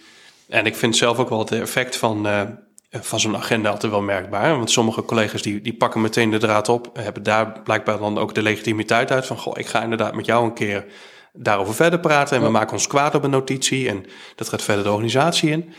En 0.49 0.67
ik 0.67 0.77
vind 0.77 0.97
zelf 0.97 1.19
ook 1.19 1.29
wel 1.29 1.39
het 1.39 1.53
effect 1.53 1.97
van, 1.97 2.27
uh, 2.27 2.43
van 2.91 3.21
zo'n 3.21 3.37
agenda 3.37 3.71
altijd 3.71 3.93
wel 3.93 4.03
merkbaar. 4.03 4.57
Want 4.57 4.71
sommige 4.71 5.05
collega's 5.05 5.43
die, 5.43 5.61
die 5.61 5.75
pakken 5.75 6.01
meteen 6.01 6.31
de 6.31 6.39
draad 6.39 6.69
op, 6.69 6.91
hebben 6.93 7.23
daar 7.23 7.61
blijkbaar 7.65 7.99
dan 7.99 8.19
ook 8.19 8.35
de 8.35 8.43
legitimiteit 8.43 9.11
uit 9.11 9.27
van, 9.27 9.39
goh, 9.39 9.59
ik 9.59 9.67
ga 9.67 9.83
inderdaad 9.83 10.15
met 10.15 10.27
jou 10.27 10.45
een 10.45 10.55
keer 10.55 10.85
daarover 11.33 11.75
verder 11.75 12.01
praten 12.01 12.37
en 12.37 12.43
ja. 12.43 12.47
we 12.47 12.53
maken 12.53 12.73
ons 12.73 12.87
kwaad 12.87 13.15
op 13.15 13.25
een 13.25 13.31
notitie 13.31 13.89
en 13.89 14.07
dat 14.35 14.49
gaat 14.49 14.63
verder 14.63 14.85
de 14.85 14.91
organisatie 14.91 15.51
in. 15.51 15.73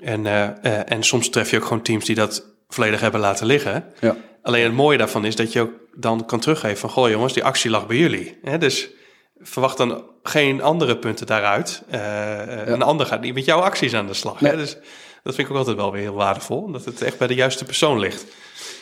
En, 0.00 0.24
uh, 0.24 0.92
en 0.92 1.02
soms 1.02 1.30
tref 1.30 1.50
je 1.50 1.56
ook 1.56 1.64
gewoon 1.64 1.82
teams 1.82 2.04
die 2.04 2.14
dat 2.14 2.46
volledig 2.68 3.00
hebben 3.00 3.20
laten 3.20 3.46
liggen. 3.46 3.84
Ja. 4.00 4.16
Alleen 4.42 4.64
het 4.64 4.72
mooie 4.72 4.98
daarvan 4.98 5.24
is 5.24 5.36
dat 5.36 5.52
je 5.52 5.60
ook 5.60 5.72
dan 5.94 6.26
kan 6.26 6.40
teruggeven 6.40 6.78
van... 6.78 6.90
goh 6.90 7.10
jongens, 7.10 7.32
die 7.32 7.44
actie 7.44 7.70
lag 7.70 7.86
bij 7.86 7.96
jullie. 7.96 8.38
Hè? 8.42 8.58
Dus 8.58 8.90
verwacht 9.38 9.76
dan 9.76 10.04
geen 10.22 10.62
andere 10.62 10.98
punten 10.98 11.26
daaruit. 11.26 11.82
Uh, 11.86 11.92
ja. 11.94 12.66
Een 12.66 12.82
ander 12.82 13.06
gaat 13.06 13.20
niet 13.20 13.34
met 13.34 13.44
jouw 13.44 13.60
acties 13.60 13.94
aan 13.94 14.06
de 14.06 14.14
slag. 14.14 14.40
Nee. 14.40 14.50
Hè? 14.50 14.56
Dus 14.56 14.76
dat 15.22 15.34
vind 15.34 15.38
ik 15.38 15.52
ook 15.52 15.58
altijd 15.58 15.76
wel 15.76 15.92
weer 15.92 16.00
heel 16.02 16.14
waardevol. 16.14 16.70
Dat 16.72 16.84
het 16.84 17.02
echt 17.02 17.18
bij 17.18 17.26
de 17.26 17.34
juiste 17.34 17.64
persoon 17.64 17.98
ligt. 17.98 18.24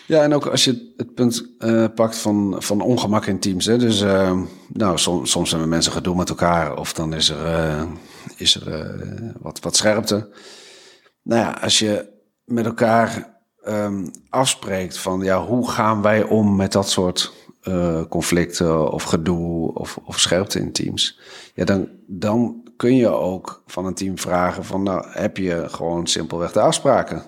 Ja, 0.06 0.22
en 0.22 0.34
ook 0.34 0.46
als 0.46 0.64
je 0.64 0.94
het 0.96 1.14
punt 1.14 1.46
uh, 1.58 1.86
pakt 1.94 2.18
van, 2.18 2.56
van 2.58 2.80
ongemak 2.80 3.26
in 3.26 3.40
teams. 3.40 3.66
Hè? 3.66 3.78
Dus 3.78 4.02
uh, 4.02 4.40
nou, 4.68 4.98
soms, 4.98 5.30
soms 5.30 5.50
hebben 5.50 5.68
mensen 5.68 5.92
gedoe 5.92 6.16
met 6.16 6.28
elkaar. 6.28 6.76
Of 6.76 6.92
dan 6.92 7.14
is 7.14 7.28
er, 7.28 7.86
is 8.36 8.54
er 8.54 8.94
wat, 9.40 9.60
wat 9.60 9.76
scherpte. 9.76 10.28
Nou 11.22 11.40
ja, 11.40 11.58
als 11.62 11.78
je 11.78 12.08
met 12.44 12.66
elkaar 12.66 13.39
um, 13.70 14.10
afspreekt 14.28 14.98
van 14.98 15.20
ja, 15.20 15.44
hoe 15.44 15.70
gaan 15.70 16.02
wij 16.02 16.22
om 16.22 16.56
met 16.56 16.72
dat 16.72 16.88
soort 16.88 17.32
uh, 17.62 18.02
conflicten 18.08 18.90
of 18.92 19.02
gedoe 19.02 19.74
of, 19.74 19.98
of 20.04 20.18
scherpte 20.18 20.58
in 20.58 20.72
teams. 20.72 21.20
Ja, 21.54 21.64
dan, 21.64 21.88
dan 22.06 22.68
kun 22.76 22.96
je 22.96 23.08
ook 23.08 23.62
van 23.66 23.86
een 23.86 23.94
team 23.94 24.18
vragen 24.18 24.64
van 24.64 24.82
nou, 24.82 25.06
heb 25.08 25.36
je 25.36 25.64
gewoon 25.68 26.06
simpelweg 26.06 26.52
de 26.52 26.60
afspraken 26.60 27.22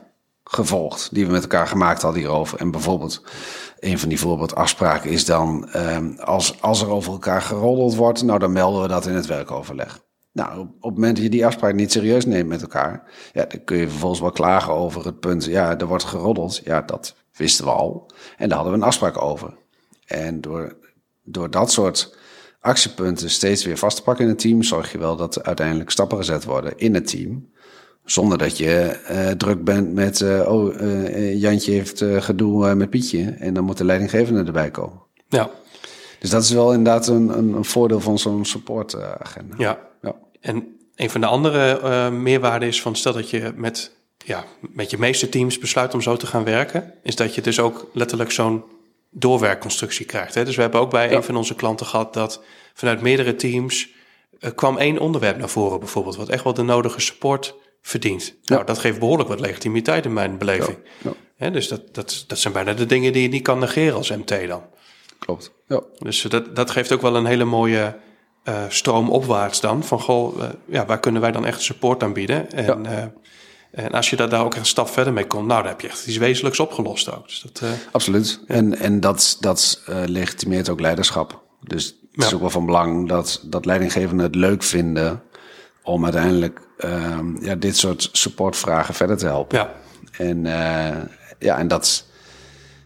gevolgd 0.45 1.09
die 1.13 1.27
we 1.27 1.33
met 1.33 1.43
elkaar 1.43 1.67
gemaakt 1.67 2.03
hadden 2.03 2.21
hierover. 2.21 2.59
En 2.59 2.71
bijvoorbeeld, 2.71 3.23
een 3.79 3.99
van 3.99 4.09
die 4.09 4.21
voorbeeldafspraken 4.21 5.11
is 5.11 5.25
dan 5.25 5.69
um, 5.77 6.19
als, 6.19 6.63
als 6.63 6.83
er 6.83 6.89
over 6.89 7.13
elkaar 7.13 7.43
geroddeld 7.43 7.95
wordt, 7.95 8.23
nou 8.23 8.39
dan 8.39 8.53
melden 8.53 8.83
we 8.83 8.89
dat 8.89 9.07
in 9.07 9.15
het 9.15 9.27
werkoverleg. 9.27 10.01
Nou, 10.33 10.61
op, 10.61 10.67
het 10.81 10.95
moment 10.95 11.15
dat 11.15 11.25
je 11.25 11.31
die 11.31 11.47
afspraak 11.47 11.75
niet 11.75 11.93
serieus 11.93 12.27
neemt 12.27 12.49
met 12.49 12.63
elkaar, 12.63 13.11
ja, 13.33 13.45
dan 13.45 13.65
kun 13.65 13.77
je 13.77 13.89
vervolgens 13.89 14.21
wel 14.21 14.31
klagen 14.31 14.73
over 14.73 15.05
het 15.05 15.21
punt, 15.21 15.45
ja, 15.45 15.79
er 15.79 15.87
wordt 15.87 16.05
geroddeld. 16.05 16.61
Ja, 16.65 16.83
dat 16.83 17.15
wisten 17.33 17.65
we 17.65 17.71
al. 17.71 18.11
En 18.37 18.49
daar 18.49 18.57
hadden 18.57 18.77
we 18.77 18.81
een 18.81 18.87
afspraak 18.87 19.23
over. 19.23 19.55
En 20.07 20.41
door, 20.41 20.77
door 21.23 21.51
dat 21.51 21.73
soort 21.73 22.17
actiepunten 22.61 23.31
steeds 23.31 23.65
weer 23.65 23.79
vast 23.79 23.97
te 23.97 24.03
pakken 24.03 24.25
in 24.25 24.31
het 24.31 24.41
team, 24.41 24.63
zorg 24.63 24.93
je 24.93 24.99
wel 24.99 25.17
dat 25.17 25.37
er 25.37 25.43
uiteindelijk 25.43 25.91
stappen 25.91 26.19
gezet 26.19 26.45
worden 26.45 26.73
in 26.77 26.95
het 26.95 27.07
team. 27.07 27.51
Zonder 28.05 28.39
dat 28.39 28.59
je 28.59 29.01
uh, 29.11 29.31
druk 29.31 29.65
bent 29.65 29.93
met, 29.93 30.21
uh, 30.21 30.49
oh, 30.49 30.81
uh, 30.81 31.41
Jantje 31.41 31.73
heeft 31.73 32.05
gedoe 32.19 32.75
met 32.75 32.91
Pietje. 32.91 33.31
En 33.31 33.55
dan 33.55 33.65
moet 33.65 33.79
de 33.79 33.85
leidinggevende 33.85 34.45
erbij 34.45 34.71
komen. 34.71 35.01
Ja, 35.29 35.51
Dus 36.23 36.31
dat 36.31 36.43
is 36.43 36.51
wel 36.51 36.73
inderdaad 36.73 37.07
een, 37.07 37.39
een, 37.39 37.53
een 37.53 37.65
voordeel 37.65 38.01
van 38.01 38.19
zo'n 38.19 38.45
supportagenda. 38.45 39.55
ja. 39.59 39.79
Ja. 40.03 40.15
En 40.41 40.77
een 40.95 41.11
van 41.11 41.21
de 41.21 41.27
andere 41.27 41.79
eh, 41.79 42.11
meerwaarden 42.11 42.69
is 42.69 42.83
van 42.83 42.97
stel 42.97 43.13
dat 43.13 43.31
je 43.31 43.53
met, 43.57 43.93
ja, 44.25 44.45
met 44.61 44.91
je 44.91 44.99
meeste 44.99 45.29
teams 45.29 45.59
besluit 45.59 45.95
om 45.95 46.01
zo 46.01 46.17
te 46.17 46.27
gaan 46.27 46.45
werken, 46.45 46.95
is 47.03 47.17
dat 47.17 47.35
je 47.35 47.41
dus 47.41 47.61
ook 47.61 47.91
letterlijk 47.93 48.31
zo'n 48.31 48.65
doorwerkconstructie 49.11 50.07
krijgt. 50.07 50.35
Hè? 50.35 50.45
Dus 50.45 50.57
we 50.57 50.63
hebben 50.63 50.81
ook 50.81 50.91
bij 50.91 51.11
Ja. 51.11 51.17
een 51.17 51.23
van 51.25 51.37
onze 51.37 51.55
klanten 51.55 51.87
gehad 51.87 52.15
dat 52.15 52.43
vanuit 52.75 53.01
meerdere 53.01 53.35
teams 53.37 53.89
eh, 54.41 54.51
kwam 54.55 54.77
één 54.79 54.99
onderwerp 54.99 55.39
naar 55.39 55.49
voren 55.49 55.79
bijvoorbeeld, 55.79 56.17
wat 56.17 56.29
echt 56.29 56.45
wel 56.45 56.55
de 56.55 56.63
nodige 56.63 57.01
support 57.01 57.55
verdient. 57.83 58.35
Nou, 58.45 58.65
dat 58.65 58.79
geeft 58.79 58.99
behoorlijk 58.99 59.29
wat 59.29 59.41
legitimiteit 59.41 60.05
in 60.05 60.13
mijn 60.13 60.39
beleving. 60.39 60.79
Ja, 61.03 61.13
Hè, 61.37 61.51
dus 61.51 61.69
dat, 61.69 61.95
dat, 61.95 62.25
dat 62.27 62.39
zijn 62.39 62.53
bijna 62.53 62.75
de 62.75 62.87
dingen 62.87 63.13
die 63.13 63.23
je 63.23 63.29
niet 63.29 63.43
kan 63.43 63.59
negeren 63.59 63.95
als 63.97 64.11
MT 64.11 64.49
dan. 64.49 64.63
Klopt. 65.25 65.53
Ja. 65.69 65.81
Dus 65.99 66.23
dat, 66.23 66.57
dat 66.57 66.71
geeft 66.71 66.93
ook 66.93 67.01
wel 67.03 67.17
een 67.17 67.27
hele 67.27 67.45
mooie 67.45 67.97
eh, 68.45 68.63
stroom 68.69 69.11
opwaarts 69.11 69.61
dan. 69.61 69.85
Van 69.85 70.01
goh, 70.01 70.43
eh, 70.43 70.49
ja, 70.67 70.87
waar 70.87 71.01
kunnen 71.01 71.21
wij 71.21 71.33
dan 71.33 71.47
echt 71.47 71.61
support 71.63 72.03
aan 72.03 72.13
bieden? 72.13 72.51
En, 72.53 72.87
eh, 72.87 73.05
en 73.85 73.91
als 73.93 74.11
je 74.11 74.17
daar, 74.17 74.29
daar 74.29 74.45
ook 74.45 74.55
een 74.55 74.65
stap 74.67 74.89
verder 74.89 75.13
mee 75.13 75.27
komt, 75.27 75.47
nou, 75.47 75.61
dan 75.61 75.71
heb 75.71 75.81
je 75.81 75.89
echt 75.89 76.07
iets 76.07 76.17
wezenlijks 76.17 76.61
opgelost 76.61 77.11
ook. 77.17 77.27
Dus 77.29 77.41
dat, 77.53 77.63
eh, 77.63 77.71
Absoluut. 77.93 78.41
En, 78.47 78.79
en 78.79 79.01
dat, 79.01 79.37
dat 79.41 79.83
eh, 79.87 80.03
legitimeert 80.07 80.69
ook 80.69 80.81
leiderschap. 80.81 81.43
Dus 81.61 81.85
het 82.13 82.23
is 82.23 82.29
Ja. 82.29 82.35
ook 82.35 82.41
wel 82.41 82.51
van 82.51 82.67
belang 82.67 83.09
dat, 83.09 83.41
dat 83.45 83.65
leidinggevenden 83.65 84.27
het 84.27 84.35
leuk 84.35 84.63
vinden 84.63 85.23
om 85.83 86.05
uiteindelijk 86.05 86.61
ehm, 86.79 87.45
ja, 87.45 87.55
dit 87.55 87.77
soort 87.77 88.09
supportvragen 88.13 88.95
verder 88.95 89.17
te 89.17 89.27
helpen. 89.27 89.59
ja, 89.59 89.73
En, 90.19 90.47
eh, 90.47 90.97
ja, 91.39 91.59
en 91.59 91.69
dat, 91.69 92.07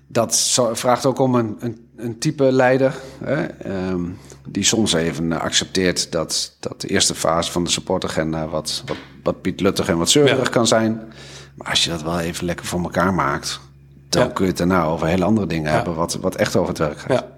dat 0.06 0.60
vraagt 0.72 1.06
ook 1.06 1.18
om 1.18 1.34
een, 1.34 1.56
een, 1.58 1.85
een 1.96 2.18
type 2.18 2.52
leider 2.52 2.94
hè, 3.24 3.44
ehm, 3.44 4.04
die 4.48 4.64
soms 4.64 4.92
even 4.92 5.40
accepteert 5.40 6.12
dat, 6.12 6.56
dat 6.60 6.80
de 6.80 6.88
eerste 6.88 7.14
fase 7.14 7.52
van 7.52 7.64
de 7.64 7.70
supportagenda 7.70 8.48
wat, 8.48 8.82
wat, 8.86 8.96
wat 9.22 9.40
pietluttig 9.42 9.88
en 9.88 9.98
wat 9.98 10.10
zeurig 10.10 10.36
Ja. 10.44 10.50
kan 10.50 10.66
zijn. 10.66 11.02
Maar 11.54 11.68
als 11.70 11.84
je 11.84 11.90
dat 11.90 12.02
wel 12.02 12.20
even 12.20 12.44
lekker 12.46 12.66
voor 12.66 12.80
elkaar 12.82 13.14
maakt, 13.14 13.60
dan 14.08 14.22
Ja. 14.24 14.28
kun 14.28 14.44
je 14.44 14.50
het 14.50 14.58
daarna 14.58 14.84
over 14.84 15.06
hele 15.06 15.24
andere 15.24 15.46
dingen 15.46 15.72
hebben 15.72 15.94
wat, 15.94 16.14
wat 16.14 16.34
echt 16.36 16.56
over 16.56 16.68
het 16.68 16.78
werk 16.78 16.98
gaat. 16.98 17.10
ja. 17.10 17.34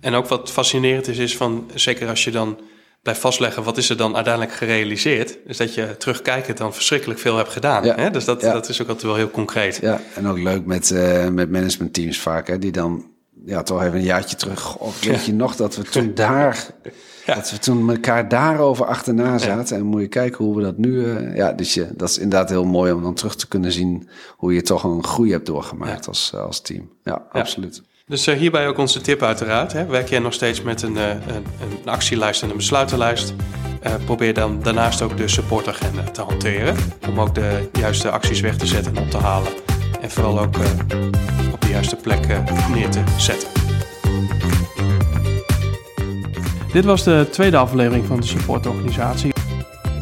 En 0.00 0.14
ook 0.14 0.26
wat 0.28 0.50
fascinerend 0.50 1.08
is, 1.08 1.18
is 1.18 1.36
van, 1.36 1.70
zeker 1.74 2.08
als 2.08 2.24
je 2.24 2.30
dan 2.30 2.58
blijft 3.02 3.20
vastleggen, 3.20 3.62
wat 3.62 3.76
is 3.76 3.90
er 3.90 3.96
dan 3.96 4.14
uiteindelijk 4.14 4.54
gerealiseerd? 4.54 5.38
Is 5.46 5.56
dat 5.56 5.74
je 5.74 5.94
terugkijkend 5.98 6.58
dan 6.58 6.74
verschrikkelijk 6.74 7.20
veel 7.20 7.36
hebt 7.36 7.48
gedaan. 7.52 7.84
Ja. 7.84 7.94
Hè? 7.94 8.10
Dus 8.10 8.24
dat, 8.24 8.40
Ja. 8.40 8.52
dat 8.52 8.68
is 8.68 8.82
ook 8.82 8.88
altijd 8.88 9.06
wel 9.06 9.16
heel 9.16 9.30
concreet. 9.30 9.78
Ja, 9.82 10.00
en 10.14 10.26
ook 10.26 10.38
leuk 10.38 10.64
met, 10.66 10.90
eh 10.90 11.28
met 11.28 11.50
managementteams 11.50 12.18
vaak, 12.20 12.46
hè, 12.48 12.58
die 12.58 12.72
dan 12.72 13.06
ja, 13.48 13.62
toch 13.62 13.82
even 13.82 13.94
een 13.98 14.02
jaartje 14.02 14.36
terug. 14.36 14.76
Of 14.76 15.04
weet 15.04 15.24
je 15.24 15.32
nog 15.34 15.56
dat 15.56 15.76
we 15.76 15.82
toen 15.82 16.14
daar, 16.24 16.66
Ja. 17.26 17.34
dat 17.34 17.50
we 17.50 17.58
toen 17.58 17.90
elkaar 17.90 18.28
daarover 18.28 18.86
achterna 18.86 19.38
zaten. 19.38 19.76
En 19.76 19.82
moet 19.84 20.00
je 20.00 20.08
kijken 20.08 20.44
hoe 20.44 20.56
we 20.56 20.62
dat 20.62 20.78
nu. 20.78 21.04
eh, 21.16 21.36
ja, 21.36 21.52
dus 21.52 21.74
je, 21.74 21.86
dat 21.96 22.08
is 22.08 22.18
inderdaad 22.18 22.48
heel 22.48 22.64
mooi 22.64 22.92
om 22.92 23.02
dan 23.02 23.14
terug 23.14 23.36
te 23.36 23.48
kunnen 23.48 23.72
zien 23.72 24.08
hoe 24.36 24.54
je 24.54 24.62
toch 24.62 24.84
een 24.84 25.04
groei 25.04 25.32
hebt 25.32 25.46
doorgemaakt 25.46 26.08
als, 26.08 26.30
eh, 26.34 26.40
als 26.40 26.60
team. 26.60 26.90
Ja, 27.04 27.22
absoluut. 27.32 27.82
Dus 28.06 28.26
eh, 28.26 28.36
hierbij 28.36 28.68
ook 28.68 28.78
onze 28.78 29.00
tip 29.00 29.22
uiteraard. 29.22 29.72
Hè. 29.72 29.86
Werk 29.86 30.08
jij 30.08 30.18
nog 30.18 30.32
steeds 30.32 30.62
met 30.62 30.82
een, 30.82 30.96
een, 30.96 31.22
een 31.36 31.78
actielijst 31.84 32.42
en 32.42 32.50
een 32.50 32.56
besluitenlijst? 32.56 33.34
Probeer 34.04 34.34
dan 34.34 34.58
daarnaast 34.62 35.02
ook 35.02 35.16
de 35.16 35.28
supportagenda 35.28 36.02
te 36.02 36.22
hanteren. 36.22 36.76
Om 37.08 37.20
ook 37.20 37.34
de 37.34 37.68
juiste 37.72 38.10
acties 38.10 38.40
weg 38.40 38.56
te 38.56 38.66
zetten 38.66 38.96
en 38.96 39.02
op 39.02 39.10
te 39.10 39.16
halen. 39.16 39.52
En 40.00 40.10
vooral 40.10 40.40
ook 40.40 40.56
de 41.68 41.74
juiste 41.74 41.96
plek 41.96 42.26
eh, 42.26 42.68
neer 42.72 42.90
te 42.90 43.02
zetten. 43.16 43.48
Dit 46.72 46.84
was 46.84 47.04
de 47.04 47.26
tweede 47.30 47.56
aflevering 47.56 48.06
van 48.06 48.20
de 48.20 48.26
supportorganisatie. 48.26 49.32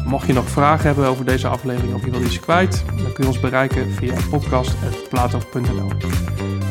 Mocht 0.05 0.27
je 0.27 0.33
nog 0.33 0.49
vragen 0.49 0.85
hebben 0.85 1.07
over 1.07 1.25
deze 1.25 1.47
aflevering 1.47 1.93
of 1.93 2.05
je 2.05 2.11
wil 2.11 2.21
iets 2.21 2.39
kwijt, 2.39 2.83
dan 2.85 3.13
kun 3.13 3.23
je 3.23 3.29
ons 3.29 3.39
bereiken 3.39 3.91
via 3.91 4.13
podcast.plato.nl. 4.29 5.91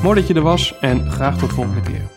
Mooi 0.03 0.21
dat 0.21 0.29
je 0.29 0.35
er 0.35 0.43
was 0.43 0.79
en 0.81 1.11
graag 1.11 1.39
tot 1.39 1.49
de 1.49 1.55
volgende 1.55 1.81
keer. 1.81 2.16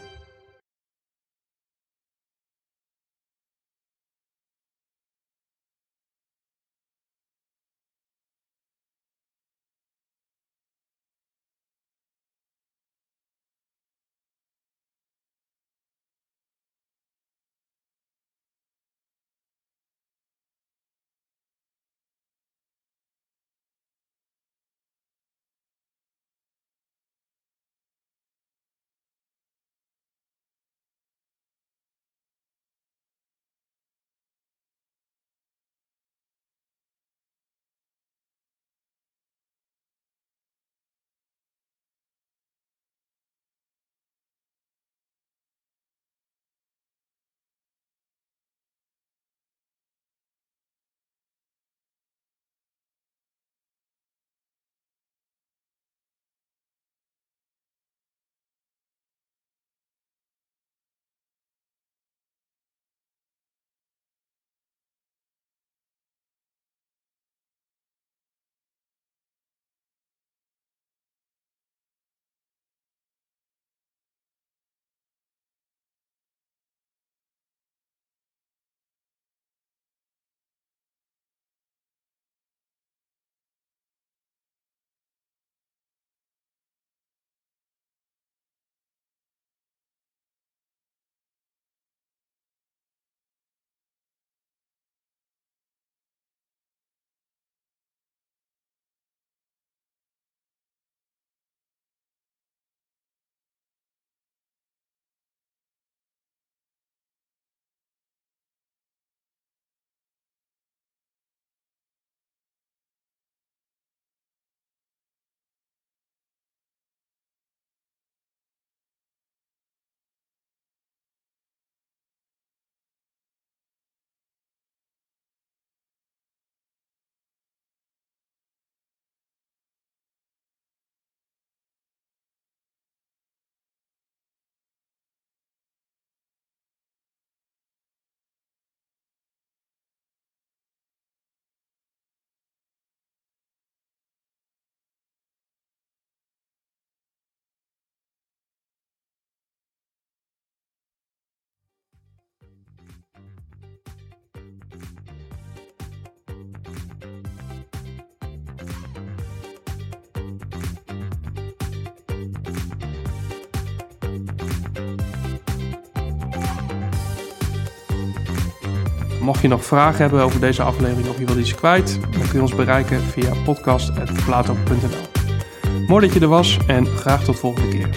Mocht 169.29 169.41
je 169.41 169.47
nog 169.47 169.65
vragen 169.65 170.01
hebben 170.01 170.21
over 170.21 170.39
deze 170.39 170.61
aflevering 170.61 171.09
of 171.09 171.19
je 171.19 171.25
wilt 171.25 171.37
iets 171.37 171.55
kwijt, 171.55 171.99
dan 172.01 172.21
kun 172.21 172.33
je 172.33 172.41
ons 172.41 172.55
bereiken 172.55 173.01
via 173.01 173.33
podcast.plato.nl. 173.43 175.87
Mooi 175.87 176.05
dat 176.05 176.13
je 176.13 176.19
er 176.19 176.27
was 176.27 176.57
en 176.67 176.85
graag 176.85 177.23
tot 177.23 177.39
volgende 177.39 177.69
keer. 177.69 177.89